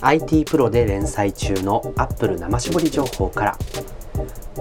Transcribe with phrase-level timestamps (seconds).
[0.00, 3.58] IT プロで連載中の Apple 生絞り情報から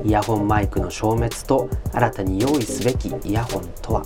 [0.04, 4.06] イヤホンマイクの消滅と新たに用意すべきイヤホンとは？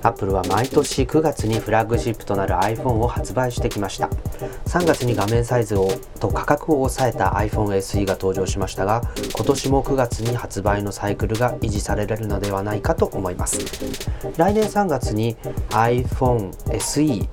[0.00, 4.08] アップルは毎年9月にフラッグシップとなる iPhone を発売してきました。
[4.66, 5.90] 3月に画面サイズを
[6.20, 9.02] と価格を抑えた iPhone SE が登場しましたが
[9.34, 13.58] 今年も9月に発売のサイクルが維持されるのではないかと思います。
[14.36, 15.36] 来年3月に
[15.70, 17.28] iPhone SE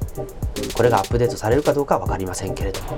[0.75, 2.97] これがアップデートされるかどうかは分かりませんけれども。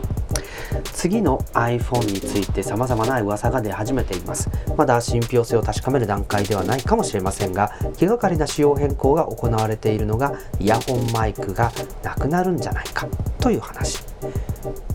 [0.93, 4.49] 次の iPhone について様々な噂が出始めています。
[4.75, 11.71] まだ信憑性を確かめる段階ではないかもしれませんが気がかりな仕様変更が行われているのがイヤホンマイクが
[12.03, 13.07] なくなるんじゃないか
[13.39, 14.03] という話。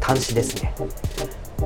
[0.00, 0.74] 端子ですね。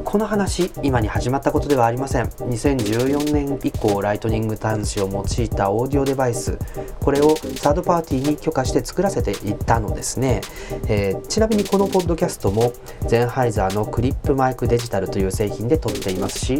[0.04, 2.26] この話今に始まったことではありません。
[2.26, 6.58] 2014年以降ライトニング端子を用いたオーディオデバイス。
[7.00, 10.40] これをサードパーティーに許可して作らせていったのですね、
[10.88, 12.72] えー、ちなみにこのポッドキャストも
[13.06, 16.56] ゼンハイザーのクリップマイクデジタルという製品で撮っていますし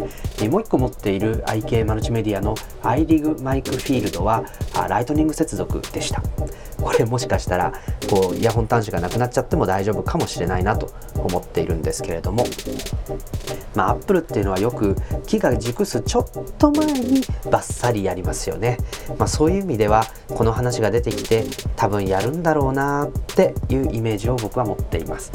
[0.49, 4.45] もう一個持っている IK マルチメディアの iRig マイクフィールドは
[4.87, 6.21] ライトニング接続でした。
[6.81, 7.73] これもしかしたら
[8.09, 12.45] こうイヤホン端子がなくなっちゃっても大丈夫かもしれないなと思っているんですけれども。
[13.75, 16.25] まあ、アップルっていうのはよく木が熟すちょっ
[16.57, 18.77] と前にバッサリやりますよね。
[19.17, 25.31] まあ、そういう意味ではこの話が出てきて多分やるんだろうなっていうイメージを僕は持っています。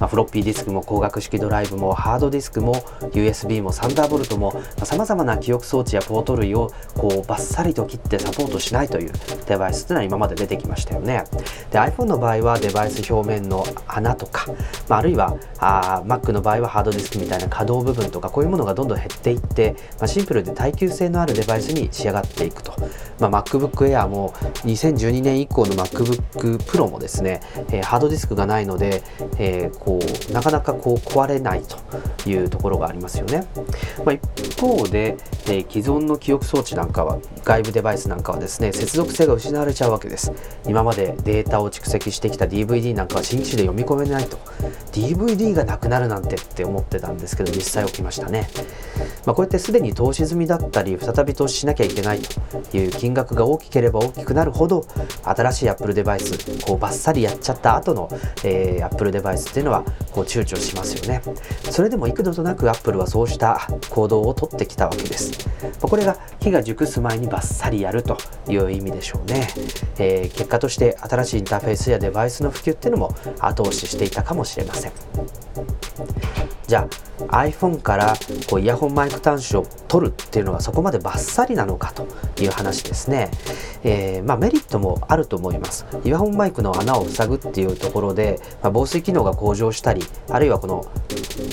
[0.00, 2.74] まあ、フロッピーディスクも光学式ドライブもハードディスクも
[3.12, 9.12] USB もサンダーボルトもさまざ、まな記憶装置やポート類をこうバッサリと切ってサポートしないという
[9.46, 11.24] デバイスっていうのは今まで出てきましたよね。
[11.70, 14.46] で iPhone の場合はデバイス表面の穴とか、
[14.88, 22.74] まあ、あるいはあ Mac の場合はハードディスクみたいな可動部分とかこういうものがどんどん減っていって、まあ、シンプルで耐久性のあるデバイスに仕上がっていくと、
[23.20, 24.30] まあ、MacBook Air も
[24.64, 29.02] 2012年以降の MacBook Pro もですね、えー、ハードディスクがないので、
[29.38, 33.46] えー、こうなかなかこう壊れないというところがありますよね、
[34.04, 40.32] まあ、一方で、えー、既存の記憶装置なんかは外部デバイスなんかはですね接続性が失われちゃうわけです。
[40.66, 44.38] 今までデータを蓄積してきた DVD なんかは新機種で読み込めないと。
[44.96, 48.48] DVD がなくなるなんてって思ってたんですけど実際起きましたね、
[49.26, 52.20] まあ、こうやってすでに投資済みだったり再び投資しなきゃいけない
[52.70, 54.86] という金額が大きければ大きくなるほど
[55.22, 58.08] 新しい Apple デバイスこうバッサリやっちゃった後の、
[58.42, 61.22] えー、Apple デバイスっていうのはこう躊躇しますよね。
[61.70, 65.48] それでも幾度となく Apple はそうした行動をとってきたわけです、
[65.80, 68.18] これが火が熟す前にバッサリやると
[68.48, 69.48] いう意味でしょうね、
[69.98, 74.92] えー、結果として新しいインターフェースやデバイスの普及っていうのも後押ししていたかもしれません。
[76.66, 76.88] じゃ
[77.30, 78.14] あ iPhone から
[78.50, 82.06] こうイヤホンマイク端子を取るっていうのがそこまでバッサリなのかと
[82.42, 83.30] いう話ですね、
[83.86, 85.86] えー、まあ、メリットもあると思います。
[86.04, 90.84] イヤホンマイクの穴を塞ぐっていうところで、まあ、防水機能が向上したりあるいはこの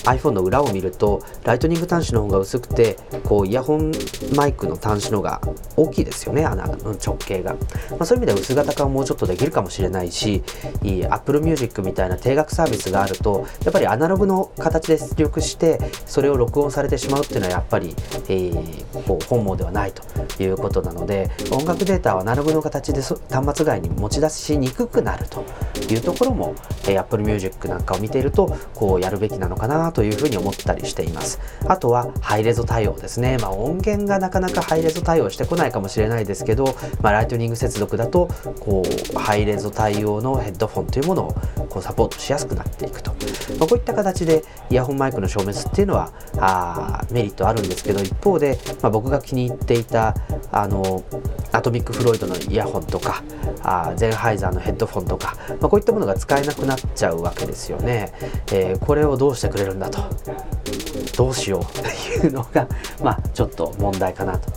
[0.06, 3.92] iPhone の裏を見るとライトニング端子の方が薄くてこうイヤホン
[4.36, 5.42] マイクの端子の方が
[5.76, 7.60] 大きいですよね穴の直径が、ま
[8.02, 10.44] あ、そういう意味では薄型化をもうちょっとできるかもしれないし
[11.10, 17.96] Apple Music みたいな定額サービスがあるとやっぱりアナログの形で出力してそれを録音されてしまうっていうのはやっぱり、
[18.30, 23.18] えー、こう本望ではないということなので音楽データはアナログの形で端
[23.58, 25.44] 末外に持ち出しにくくなると
[25.92, 26.56] いうところも、
[26.88, 31.42] えー、Apple Music なんかを見ているとこうやるべきなのかなというふうに思ったりしています。
[31.68, 38.30] あとはハイレゾ対応ですね、まあ、音源がなかなかハイレゾ対応してこないかもしれないですけど、まあ、ライトニング接続だと
[38.62, 38.84] こ
[39.16, 41.34] うハイレゾ対応のヘッドフォンというものを
[41.70, 43.12] こうサポートしやすくなっていくと、
[43.60, 50.16] まあ、こういった形でイヤホンマイクの消滅っていうのはあメリットあるんですけど一方で、まあ、僕が気に入っていた
[50.54, 51.04] あの
[51.54, 53.24] アトミック・フロイドのイヤホンとか
[53.64, 58.12] あゼンハイザーのヘッドフォンとか、まあ、こういったものが使えなくなっちゃうわけですよね、
[58.52, 60.04] えー、これをどうしてくれるんだと。
[61.18, 62.68] どうしようっていうのが、
[63.04, 64.52] まあ、ちょっと問題かなと。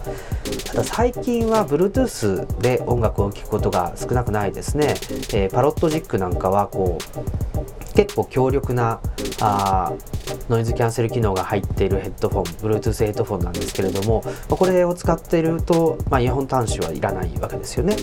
[0.65, 4.95] ただ最近は Bluetooth で音楽を聴くことが少なくないですね、
[5.33, 9.01] えー、パロットジックなんかはこう結構強力な
[9.41, 9.93] あ
[10.49, 17.97] ノイズキャンセル機能が入っているヘッドフォン Bluetooth ヘッドフォンなんですけれども、これを使っていると、まあ、イヤホン端子はいらないわけですよね、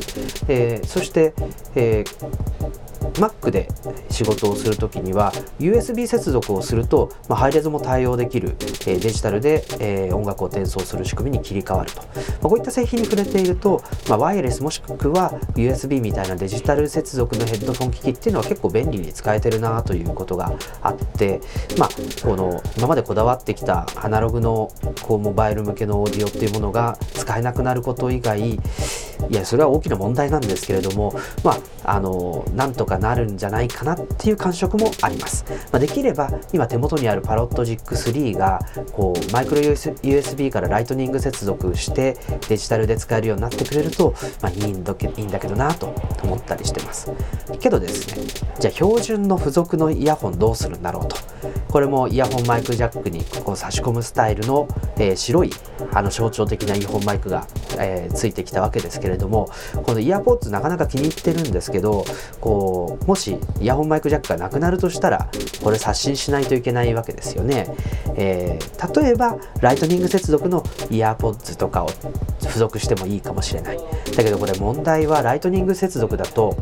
[0.47, 1.33] えー、そして、
[1.75, 2.82] えー
[3.13, 3.67] Mac で
[4.09, 12.07] 仕事をするときには USB 接続をすると、まあ、ハイレゾも対応できる、えー、デジタルで、えー、音楽を転送する仕組みに切り替わると、ま
[12.43, 21.41] あ、こういった製品に触れていると、まあ、ワイヤレスもしくは USB みたいなデジタル接続のヘッドフォン機器っていうのは結構便利に使えてるなということがあって、
[21.77, 21.89] まあ、
[22.23, 24.71] この今までこだわってきたアナログの
[25.01, 28.59] こうモバイル向けのオーディオっていうものが使えなくなること以外
[29.29, 31.13] いやそれは大きな問題なんですけれども
[31.43, 31.51] ま
[31.83, 38.59] ああのなんとかなるんじゃないかなっていう感触もあります、まあ、できれば今手元にあるパロットジック3が
[38.93, 42.17] こうマイクロ USB からライトニング接続して
[42.47, 45.93] デジタルで使えるようになってくれると、まあ、いいんだけいいんだけどなと
[46.23, 47.11] 思ったりしてます。
[47.59, 48.23] けどですね
[48.59, 51.17] じゃあ標準の付属のイヤホンどうするんだろうと。
[51.73, 54.67] これもイヤホンマイクジャックにこう差し込むスタイルの、
[54.97, 55.49] えー、白い
[55.91, 57.47] あの象徴的なイヤホンマイクが、
[57.79, 59.49] えー、ついてきたわけですけれども
[59.83, 62.05] このイヤーポッツなかなか気に入ってるんですけど
[62.39, 65.29] こうもしイヤホンマイクジャックがなくなるとしたら
[65.61, 67.67] これ刷新しないといけないわけですよね、
[68.15, 71.89] えー、例えばライトニング接続のイヤーポッツとかを
[72.39, 73.77] 付属してもいいかもしれない。
[74.15, 76.55] だけどこれ問題はライトニング接続だと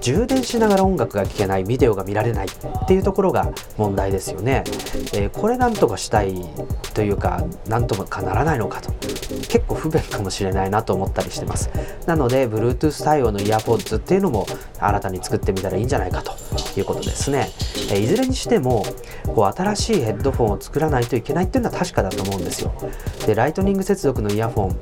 [0.00, 4.64] 充電しながら音楽が聴けないビデオが見られないっていうところが問題ですよね、
[5.14, 6.34] えー、これなんとかしたい
[6.94, 8.92] というかなんとかならないのかと。
[9.48, 11.70] 結構不便かもしれないなと思ったりしてます。
[12.06, 14.46] なので Bluetooth 対応のイヤーポッズっていうのも
[14.78, 16.32] 新たに作ってみたらいいんじゃないかと
[16.78, 17.48] いうことですね、
[17.90, 18.84] えー、いずれにしても
[19.26, 22.72] こう新しいヘッドフォンを作らないといけないっていうのは確かだと思うんですよ。
[23.26, 24.78] でライトニング接続のイヤホン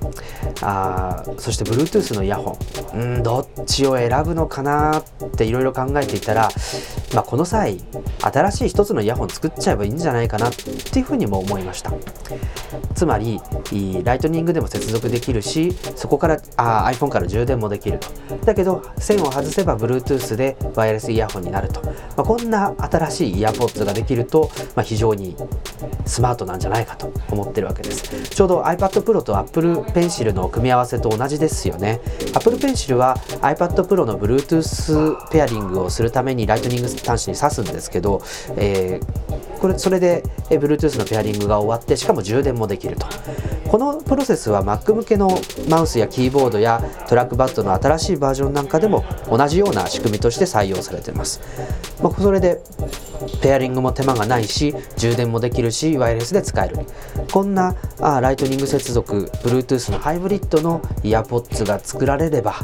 [0.60, 2.98] あそして Bluetooth のイヤホン。
[2.98, 6.48] うんどっちを選ぶのかなっていろいろ考えていたら、
[7.14, 7.78] まあ、この際
[8.20, 11.92] 新しい一つのイヤホン作っちゃえばいいんじゃないかなっていうふうにも思いました。
[12.94, 13.40] つまり
[14.04, 18.08] ライトニングでも接続できるしそこからあ iPhone から充電もできると。
[18.44, 25.36] だけど線を外せば Bluetooth でワイヤレスイヤホンになると、まあ、こんな新しいイヤポッツができると、まあ、非常に
[26.06, 28.28] スマートなんじゃないかと思ってるわけです。
[28.30, 32.00] ちょうど iPad Pro と Apple Pencil の組み合わせと同じですよね。
[32.34, 38.20] Apple Pencil は iPad Pro の Bluetooth ペアリングをするためにライトニング端子に挿すんですけど、
[38.56, 43.06] えー、これそれで Bluetooth のペアリングが終わってしかも充電もできると。
[43.68, 45.28] このプロセスは Mac 向けの
[45.68, 51.42] マウスやキーボードやトラックバットの新しいバージョンなんかでも同じような仕組みとして採用されています、
[52.02, 52.62] まあ、それで
[53.42, 56.78] ペアリングも手間がないし充電もできるしワイヤレスで使える。
[57.30, 62.54] こんなあライトニング接続 Bluetooth のハイブリッドのイヤポッツが作られれば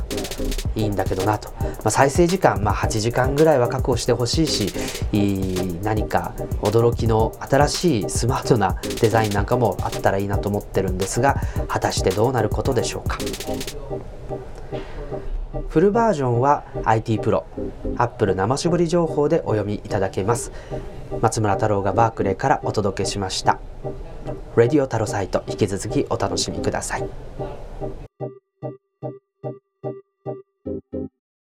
[0.75, 1.52] いいんだけどなと、
[1.88, 4.72] あ、再生時間、まあ、8時間ぐらいは確保してほしいし
[5.82, 13.19] 何か驚きの新しいスマートなデザインなんかもあったらいいなと思ってるんですが果たしてどうなることでしょうか。
[15.69, 17.44] フルバージョンは IT プロ
[17.96, 20.52] アップル生絞り情報でお読みいただけます。
[21.20, 23.58] 松村太郎がバークレーからお届けしました。
[24.56, 27.08] レディオタロサイト引き続きお楽しみください。